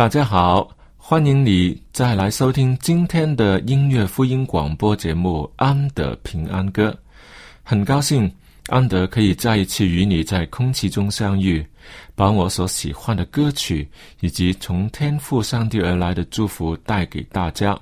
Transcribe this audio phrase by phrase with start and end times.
[0.00, 6.88] 大家好，欢迎你再来收听今天的音乐福音广播节目《安德平安歌》。
[7.62, 8.32] 很高兴
[8.68, 11.62] 安德可以再一次与你在空气中相遇，
[12.14, 13.86] 把我所喜欢的歌曲
[14.20, 17.78] 以及从天父上帝而来的祝福带给大家。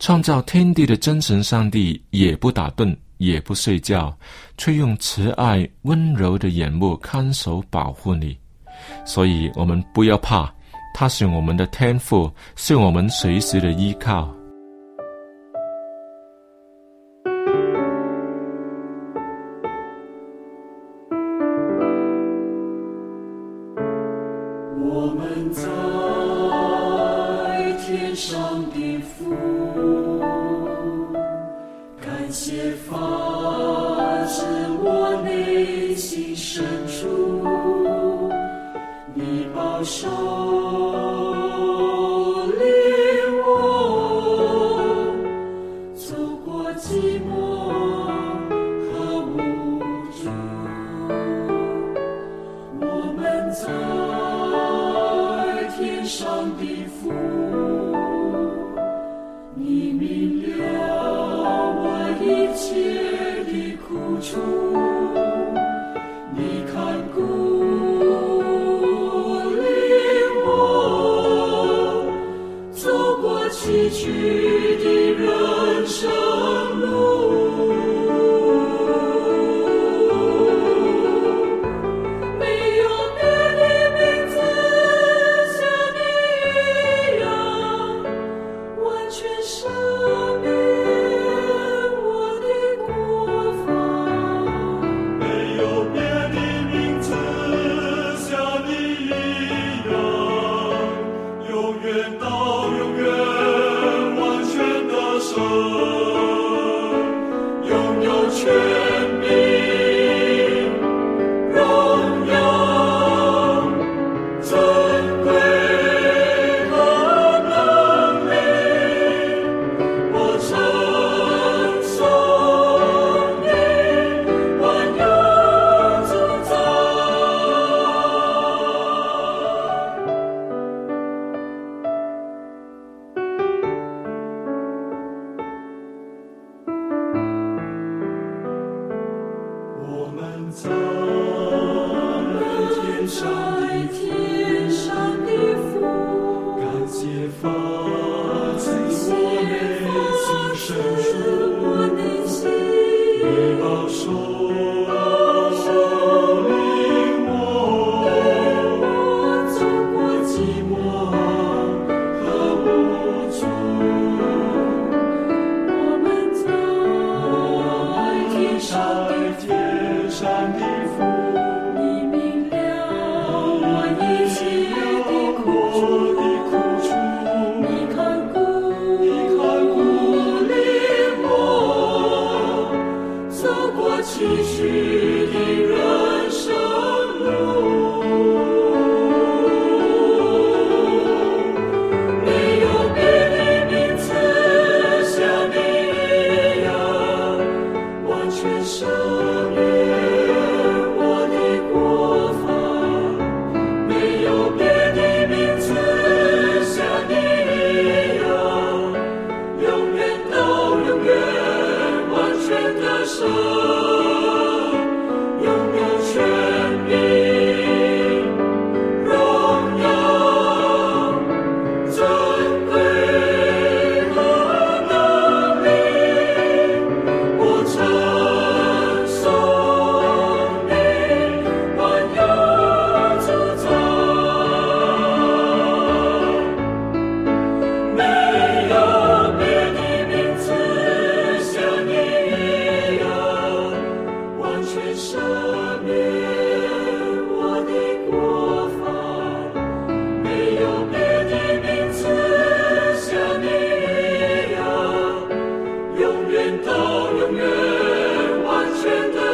[0.00, 4.12] 创造天地的真神上帝也不打盹，也不睡觉，
[4.58, 8.36] 却用慈爱温柔的眼目看守保护你。
[9.06, 10.52] 所以，我们不要怕。
[10.92, 14.28] 他是我们的天赋，是我们随时的依靠。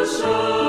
[0.07, 0.66] 全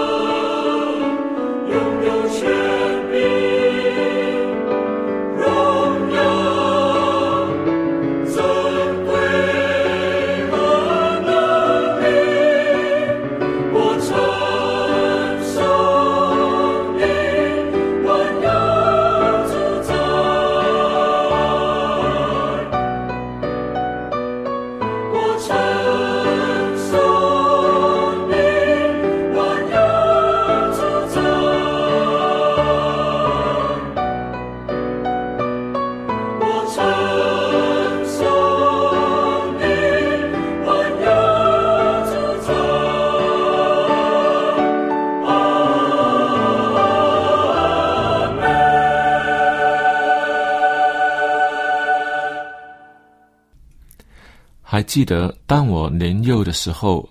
[54.69, 57.07] 还记得当我年幼的时候，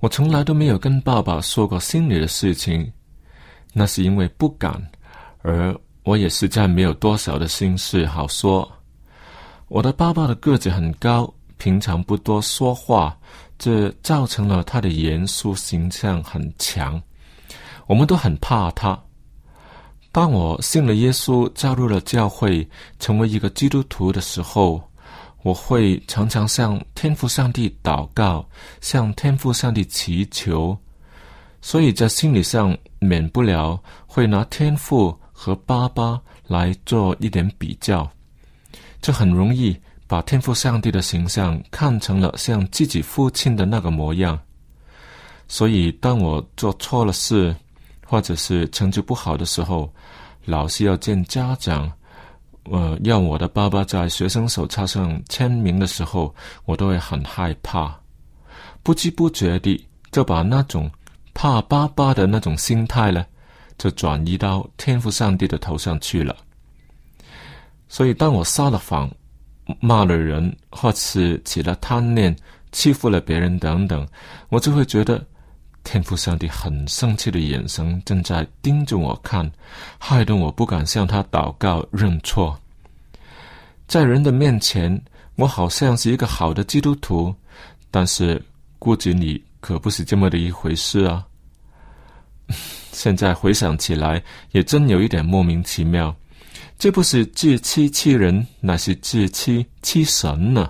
[0.00, 2.92] 我从来都没有跟爸爸说过心里的事情，
[3.72, 4.84] 那是因为不敢，
[5.42, 5.72] 而
[6.02, 8.68] 我也实在没有多少的心事好说。
[9.68, 13.16] 我的爸爸的个子很高，平常不多说话，
[13.56, 17.00] 这造成了他的严肃形象很强，
[17.86, 19.00] 我们都很怕他。
[20.10, 22.68] 当我信了耶稣，加入了教会，
[22.98, 24.82] 成为一个基督徒的时候，
[25.46, 28.44] 我会常常向天父上帝祷告，
[28.80, 30.76] 向天父上帝祈求，
[31.62, 38.10] 所以在心理上免不了会拿天父和爸爸来做一点比较，
[39.00, 39.78] 这很容易
[40.08, 44.36] 把天父上帝的形象看成了像自己父亲的那个模样。
[45.46, 47.54] 所以，当我做错了事，
[48.04, 49.88] 或者是成绩不好的时候，
[50.44, 51.88] 老师要见家长，
[52.70, 56.34] 呃，要我的爸爸在学生手册上签名的时候，
[56.64, 57.94] 我都会很害怕，
[58.82, 60.90] 不知不觉地就把那种
[61.34, 63.24] 怕爸爸的那种心态呢，
[63.78, 66.34] 就转移到天父上帝的头上去了。
[67.88, 69.10] 所以，当我撒了谎、
[69.80, 72.34] 骂了人，或是起了贪念、
[72.72, 74.06] 欺负了别人等等，
[74.48, 75.24] 我就会觉得
[75.86, 79.48] 天父上帝很生气的眼神正在盯着我看，
[79.98, 82.58] 害得我不敢向他祷告认错。
[83.86, 85.00] 在人的面前，
[85.36, 87.32] 我好像是一个好的基督徒，
[87.88, 88.42] 但是
[88.80, 91.24] 骨子里可不是这么的一回事啊。
[92.90, 96.12] 现在回想起来，也真有一点莫名其妙。
[96.76, 100.68] 这不是自欺欺人，乃是自欺欺神呢。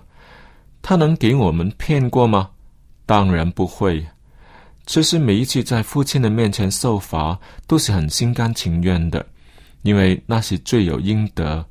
[0.83, 2.51] 他能给我们骗过吗？
[3.07, 4.07] 当然不会。
[4.87, 9.27] 其实每一次在父亲的面前受罚，都是很心甘情愿的，
[9.83, 11.65] 因为那是罪有应得，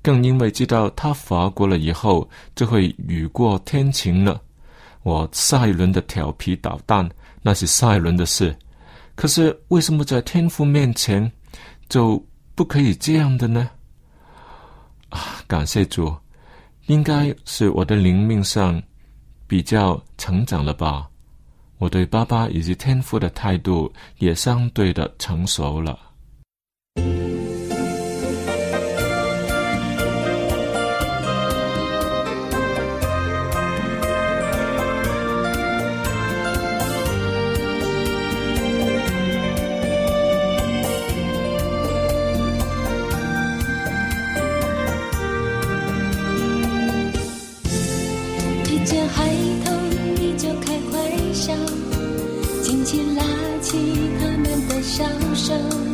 [0.00, 4.40] 更因为知道他罚过了以后，就会雨过天晴了。
[5.02, 7.06] 我下一轮的调皮捣蛋，
[7.42, 8.56] 那是下一轮的事。
[9.16, 11.30] 可是为什么在天父面前
[11.88, 12.24] 就
[12.54, 13.68] 不可以这样的呢？
[15.08, 16.14] 啊，感谢主，
[16.86, 18.80] 应该是我的灵命上
[19.48, 21.09] 比较成长了吧。
[21.80, 26.09] 我对爸爸以及天父的态度也相对的成熟了。
[55.50, 55.89] 笑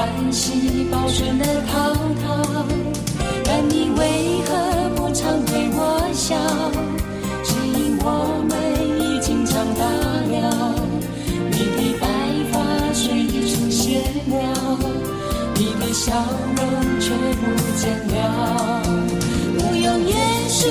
[0.00, 2.64] 欢喜抱顺的滔滔，
[3.44, 6.34] 但你为何不常对我笑？
[7.44, 8.06] 只因我
[8.48, 8.56] 们
[8.98, 10.74] 已经长大了，
[11.50, 12.08] 你的白
[12.50, 12.54] 发
[12.94, 14.78] 虽已出现了。
[15.56, 16.14] 你的笑
[16.56, 16.60] 容
[16.98, 17.44] 却不
[17.76, 18.18] 见了。
[19.58, 20.16] 不用言
[20.48, 20.64] 说，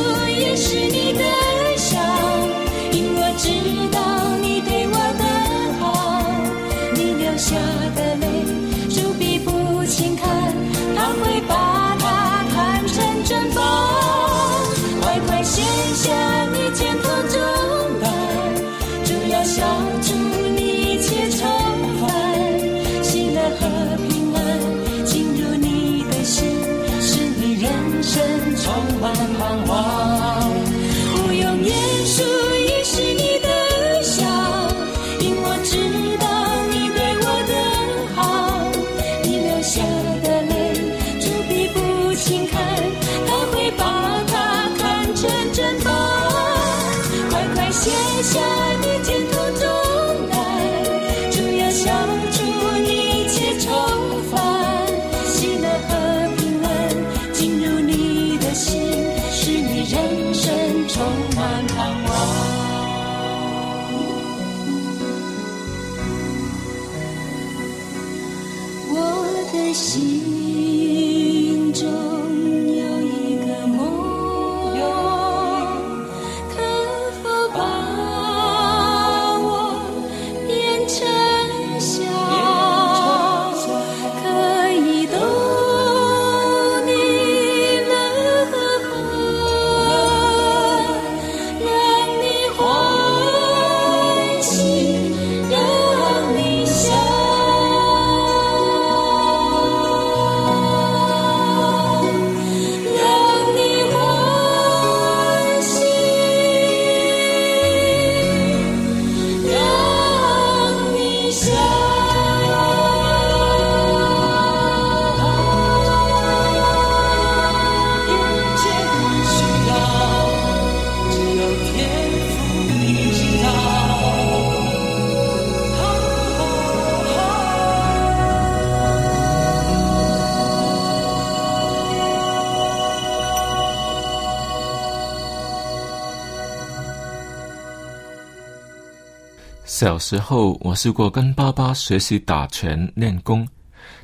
[139.80, 143.48] 小时候，我试过跟爸爸学习打拳练功，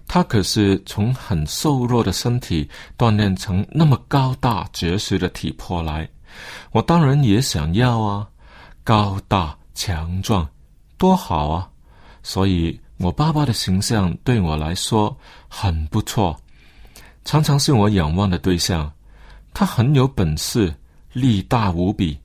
[0.08, 2.66] 他可是从很瘦弱的身体
[2.98, 6.10] 锻炼成那么高大结实的体魄来。
[6.72, 8.26] 我当然也想要啊，
[8.86, 10.48] 高大强壮，
[10.98, 11.70] 多好啊！
[12.24, 15.14] 所以，我爸爸的形象对我来说
[15.50, 16.40] 很不错，
[17.26, 18.90] 常常是我仰望的对象。
[19.54, 20.74] 他很有本事，
[21.12, 22.18] 力大无比。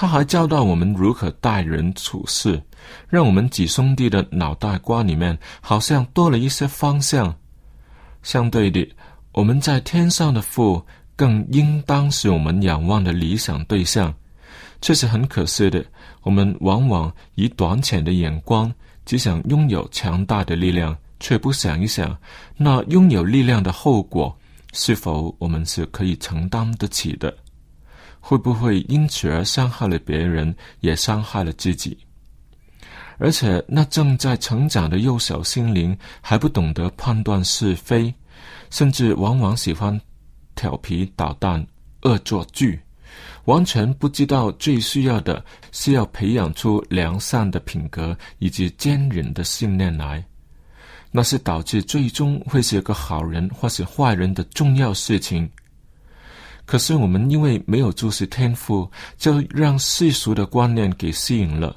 [0.00, 2.58] 他还教导我们如何待人处事，
[3.06, 7.36] 让我们几兄弟的脑袋瓜里面好像多了一些方向。
[8.22, 8.88] 相对的，
[9.32, 10.82] 我们在天上的父
[11.14, 14.10] 更应当是我们仰望的理想对象。
[14.80, 15.84] 却是很可惜的，
[16.22, 18.72] 我们往往以短浅的眼光，
[19.04, 22.16] 只想拥有强大的力量，却不想一想，
[22.56, 24.34] 那拥有力量的后果
[24.72, 27.36] 是否我们是可以承担得起的。
[28.20, 31.98] 会不会因此而伤害了别人，也伤害了自己？
[33.18, 38.14] 而且，那正在成长的幼小心灵还不懂得判断是非，
[38.70, 40.00] 甚至往往喜欢
[40.54, 41.66] 调皮捣蛋、
[42.02, 42.80] 恶作剧，
[43.44, 50.24] 完全不知道最需要的是要培养出良善的品格以及坚忍的信念来。
[51.10, 55.50] 那是导致最终会是一个好人或是坏人的重要事情。
[56.70, 61.74] 可是我们因为没有注视天赋，就让世俗的观念给吸引了。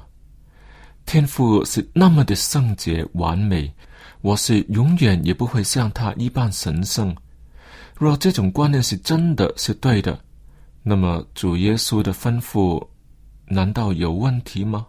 [1.04, 3.74] 天赋是那么的圣洁完美，
[4.20, 7.12] 我是永远也不会像他一般神圣。
[7.96, 10.16] 若这种观念是真的是对的，
[10.84, 12.80] 那么主耶稣的吩咐
[13.46, 14.86] 难道有问题吗？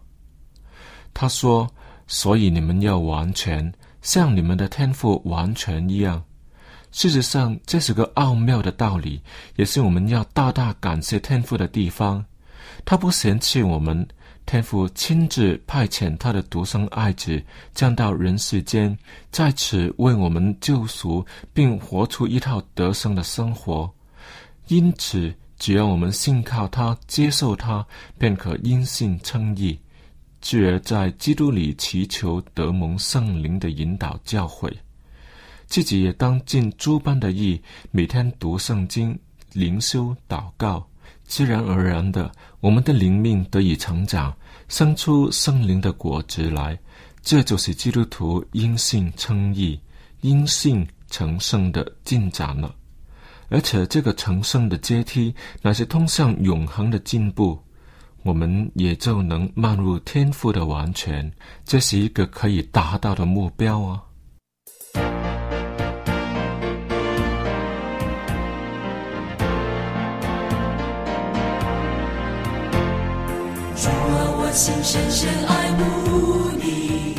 [1.16, 1.68] 他说
[2.06, 6.24] ：“所以你们要完全，像你们的天赋完全一样。”
[6.96, 9.20] 事实上，这是个奥妙的道理，
[9.58, 12.24] 也是我们要大大感谢天父的地方。
[12.86, 14.08] 他不嫌弃我们。
[14.46, 18.98] 天父亲自派遣他的独生爱子降到人世间，
[19.30, 23.92] 在此为我们救赎，并活出一套得胜的生活。
[24.68, 27.86] 因此，只要我们信靠他、接受他，
[28.18, 29.78] 便可因信称义，
[30.40, 34.72] 继而在基督里祈求得蒙圣灵的引导教诲。
[35.76, 39.20] 自己也当尽诸般的意，每天读圣经、
[39.52, 40.88] 灵修、祷告。
[41.26, 44.34] 自然而然的，我们的灵命得以成长，
[44.70, 46.80] 生出圣灵的果子来。
[47.22, 49.78] 这就是基督徒因信称义、
[50.22, 52.74] 因信成圣的进展了。
[53.50, 57.62] 而且，这个成圣的阶梯乃是通向永恒的进步，
[58.24, 61.30] 我们也就能迈入天赋的完全。
[61.66, 64.02] 这是一个可以达到的目标啊！
[74.56, 77.14] 心深深爱慕你，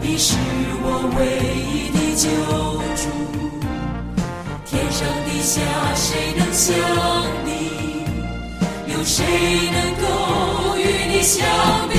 [0.00, 0.34] 你是
[0.80, 0.88] 我
[1.18, 1.20] 唯
[1.68, 2.24] 一的救
[2.96, 3.04] 主。
[4.64, 5.60] 天上地下
[5.94, 6.74] 谁能像
[7.44, 8.08] 你？
[8.90, 9.22] 有谁
[9.70, 10.04] 能够
[10.78, 10.80] 与
[11.12, 11.46] 你相
[11.90, 11.94] 比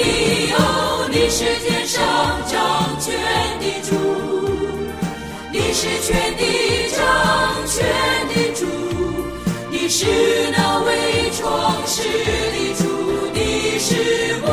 [0.00, 0.52] 你？
[0.54, 2.00] 哦，你是天上
[2.48, 2.56] 掌
[2.98, 3.12] 权
[3.60, 3.92] 的主，
[5.52, 6.42] 你是全地
[6.96, 6.98] 掌
[7.66, 7.76] 权
[8.32, 8.64] 的主，
[9.70, 10.06] 你是
[10.56, 12.97] 那为创世的主。
[13.78, 13.94] 你是
[14.42, 14.44] 我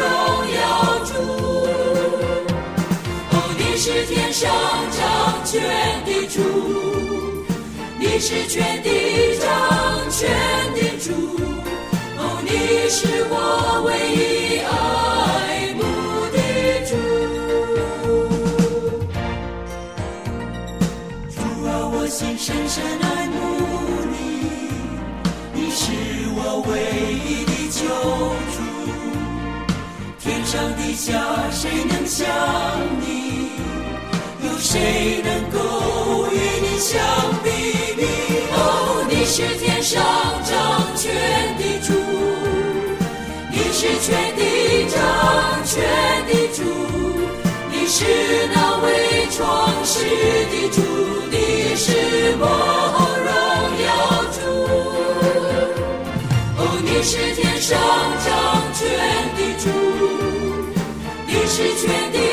[0.00, 0.08] 荣
[0.56, 0.58] 耀
[1.04, 1.12] 主，
[3.30, 4.48] 哦，你是天上
[4.90, 4.98] 掌
[5.44, 5.60] 权
[6.06, 6.40] 的主，
[8.00, 8.97] 你是全地
[30.58, 31.12] 上地下
[31.52, 32.26] 谁能像
[33.00, 33.52] 你？
[34.42, 36.98] 有谁能够与你相
[37.44, 37.48] 比
[37.96, 38.02] 拟？
[38.50, 40.02] 哦，你是天上
[40.42, 40.50] 掌
[40.96, 41.14] 权
[41.58, 41.94] 的主，
[43.52, 44.42] 你是全地
[44.90, 44.98] 掌
[45.64, 45.78] 权
[46.26, 46.60] 的主，
[47.70, 48.02] 你是
[48.52, 49.38] 那位创
[49.84, 49.94] 世
[50.50, 50.82] 的主，
[51.30, 51.86] 你是
[52.40, 52.42] 我
[53.28, 53.30] 荣
[53.86, 53.88] 耀
[54.34, 54.36] 主。
[56.58, 57.46] 哦，你是天。
[57.60, 57.76] 上
[58.24, 58.26] 掌
[58.72, 58.80] 权
[59.36, 59.68] 的主，
[61.48, 62.27] 是决定。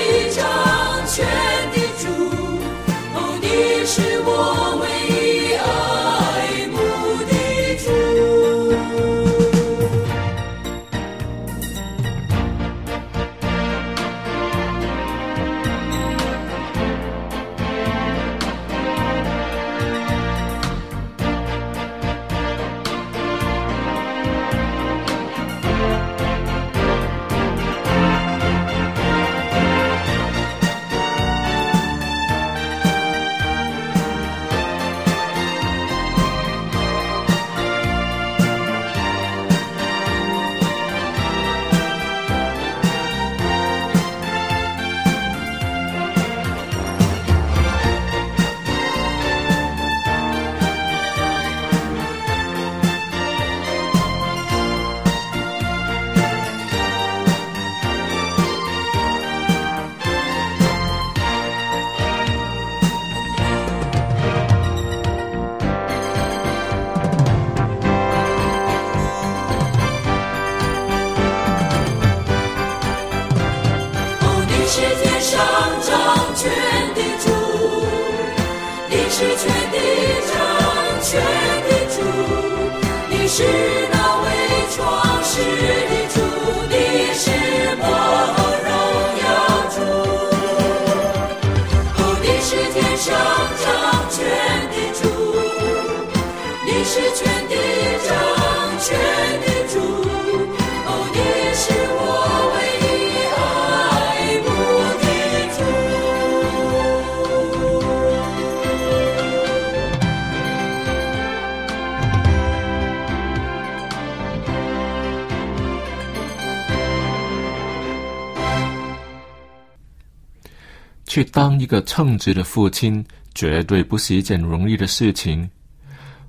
[121.15, 123.01] 去当一个称职的父亲，
[123.33, 125.49] 绝对不是一件容易的事情。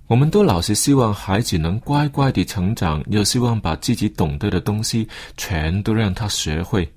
[0.06, 6.88] 我们都老是希望孩子能乖乖的成长，又希望把自己懂得的东西全都让他学会。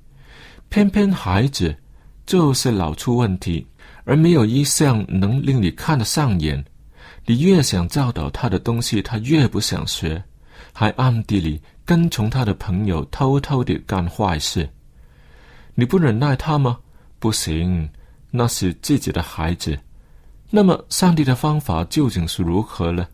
[0.70, 1.76] 偏偏孩子
[2.28, 3.66] 就是老出问题，
[4.04, 6.64] 而没有一项能令你看得上眼。
[7.26, 10.24] 你越想教导他的东西，他越不想学，
[10.74, 14.70] 还暗地里跟从他的朋友偷偷的干坏事。
[15.74, 16.78] 你不忍耐他吗？
[17.20, 17.88] 不行，
[18.32, 19.78] 那是自己的孩子。
[20.50, 23.08] 那么，上帝的方法究竟是如何呢？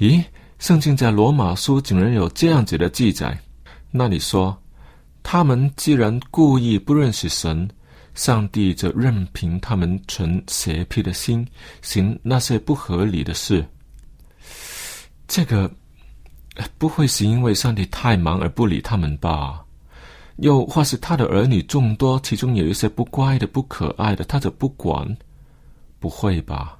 [0.00, 0.24] 咦，
[0.58, 3.38] 圣经在罗马书竟然有这样子的记载。
[3.90, 4.60] 那你说，
[5.22, 7.68] 他们既然故意不认识神，
[8.14, 11.46] 上帝就任凭他们存邪僻的心，
[11.80, 13.64] 行那些不合理的事。
[15.28, 15.70] 这个
[16.76, 19.64] 不会是因为上帝太忙而不理他们吧？
[20.42, 25.16] 又或是他的儿女众多，其中有一些不乖的、不可爱的，他就不管？
[26.00, 26.76] 不会吧？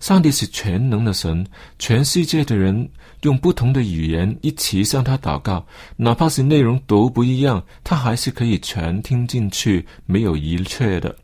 [0.00, 1.46] 上帝是全能的神，
[1.78, 2.86] 全世界的人
[3.22, 5.64] 用不同的语言一起向他祷告，
[5.96, 11.16] 哪怕是内容都不一样，他还是可以全听进去，没有一切的。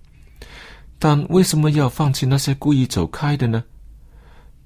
[0.99, 3.62] 但为什么要放弃那些故意走开的呢？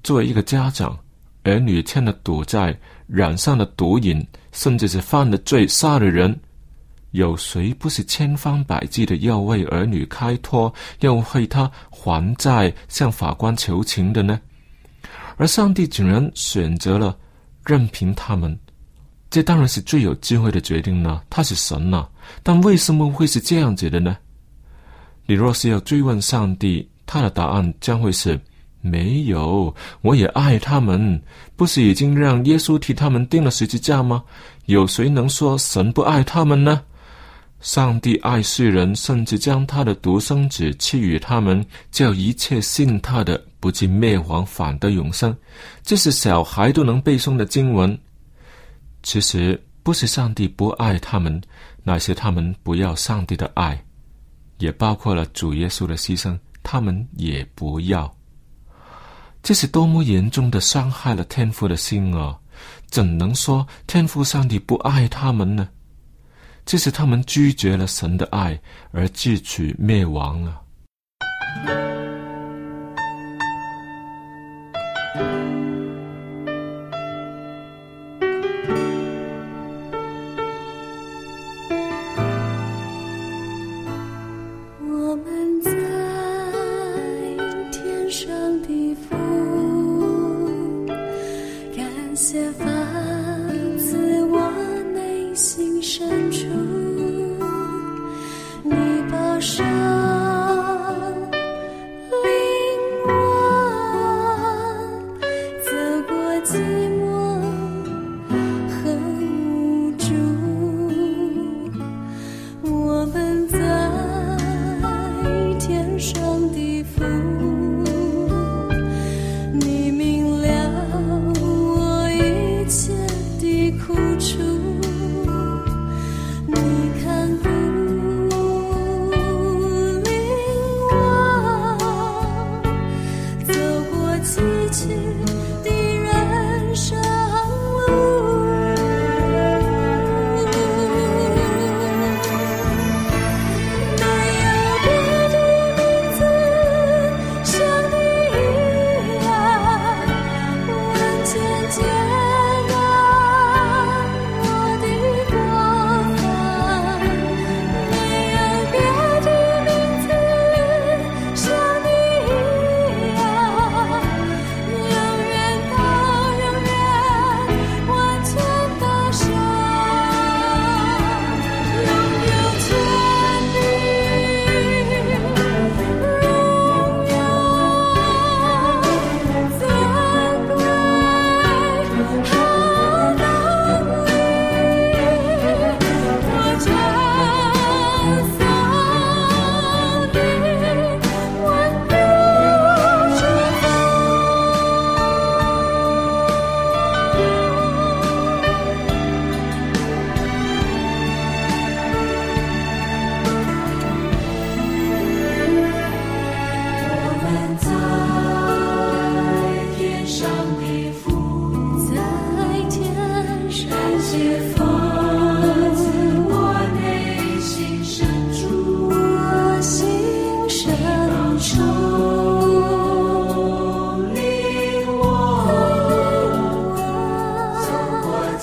[0.01, 0.97] 作为一个家长，
[1.43, 2.73] 儿女欠了赌债，
[3.05, 6.39] 染上了毒瘾，甚至是犯了罪，杀了人。
[7.15, 14.37] 有谁不是千方百计的要为儿女开脱，要为他还债，向法官求情的呢？
[15.37, 17.17] 而上帝竟然选择了
[17.65, 18.57] 任凭他们，
[19.29, 21.21] 这当然是最有智慧的决定呢。
[21.29, 22.05] 他是神呐，
[22.43, 24.17] 但为什么会是这样子的呢？
[25.25, 28.37] 你若是要追问上帝，他的答案将会是：
[28.81, 31.21] 没有，我也爱他们，
[31.55, 34.21] 不是已经让耶稣替他们定了十字架吗？
[34.65, 36.81] 有谁能说神不爱他们呢？
[37.65, 45.35] 上帝爱世人，甚至将他的独生子赐予他们，叫一切信他的不至灭亡，反得永生。
[45.81, 47.97] 这是小孩都能背诵的经文。
[49.01, 51.41] 其实不是上帝不爱他们，
[51.81, 53.83] 那是他们不要上帝的爱，
[54.59, 58.15] 也包括了主耶稣的牺牲，他们也不要。
[59.41, 62.37] 这是多么严重的伤害了天父的心啊！
[62.91, 65.67] 怎能说天父上帝不爱他们呢？
[66.65, 68.59] 这是他们拒绝了神的爱，
[68.91, 70.61] 而自取灭亡了。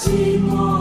[0.04, 0.71] te morrer.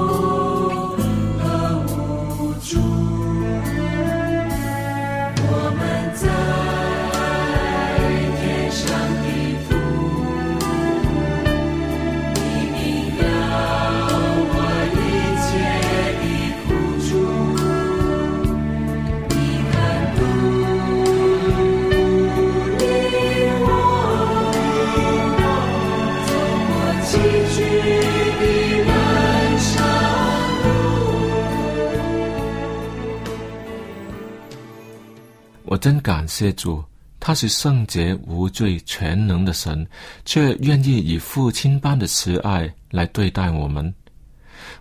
[36.42, 36.84] 谢主，
[37.20, 39.88] 他是圣洁、无罪、全能的神，
[40.26, 43.94] 却愿意以父亲般的慈爱来对待我们。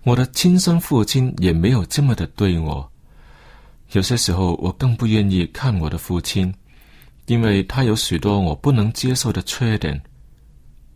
[0.04, 2.90] 我的亲生父亲也没有这么的对我。
[3.92, 6.50] 有些时候，我更不愿意看我的父亲，
[7.26, 10.00] 因为他有许多我不能接受的缺点。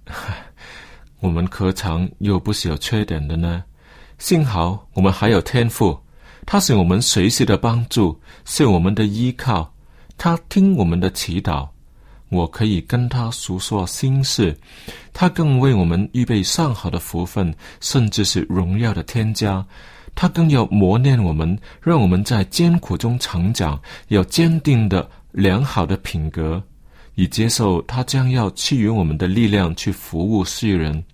[1.20, 3.62] 我们何尝又不是有缺点的呢？
[4.16, 5.98] 幸好我们还有天赋，
[6.46, 9.73] 他是我们随时的帮助，是我们的依靠。
[10.16, 11.68] 他听我们的祈祷，
[12.28, 14.56] 我可以跟他诉说心事，
[15.12, 19.64] 他更为我们预备上好的福分，甚至是荣耀的添加。
[20.14, 26.62] 他更要磨练我们，让我们在艰苦中成长，有坚定的良好的品格，
[27.16, 31.04] 以接受他将要赐予我们的力量去服务世人。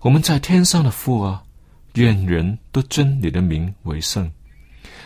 [0.00, 1.42] 我们在天上的父啊，
[1.94, 4.32] 愿人都尊你的名为圣。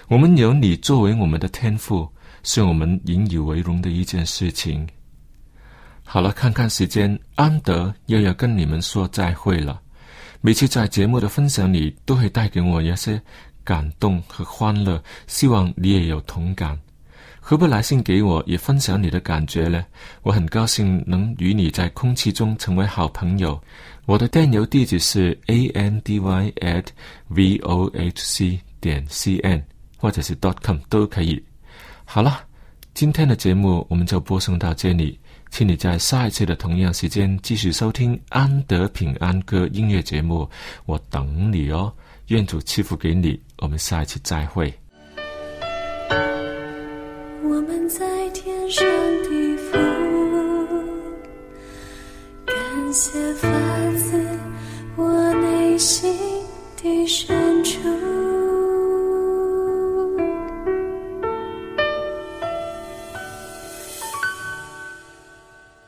[0.07, 2.09] 我们有你作为我们的天赋，
[2.47, 4.87] 是我们引以为荣的一件事情。
[6.05, 9.83] 好了，看看时间，安德又要跟你们说再会了。
[10.41, 13.21] 每次在节目的分享里，都会带给我一些
[13.65, 16.79] 感动和欢乐，希望你也有同感。
[17.41, 19.85] 何不来信给我，也分享你的感觉呢？
[20.23, 23.61] 我很高兴能与你在空气中成为好朋友。
[24.05, 26.87] 我的电邮地址是 a n d y at
[27.27, 29.61] v o h c 点 c n，
[29.97, 31.43] 或者是 dot com 都可以。
[32.09, 32.40] 好了，
[32.95, 35.19] 今天的节目我们就播送到这里，
[35.51, 40.49] 请你在下一次的同样时间继续收听安德平安歌音乐节目，
[40.87, 41.92] 我等你哦。
[42.29, 44.73] 愿主赐福给你，我们下一次再会。
[47.42, 48.87] 我们在天上
[49.23, 49.73] 的父，
[52.47, 52.57] 感
[52.92, 53.49] 谢发
[53.97, 54.38] 自
[54.97, 56.16] 我内心
[56.83, 58.46] 的深处。